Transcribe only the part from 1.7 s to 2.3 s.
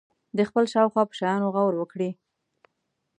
وکړي.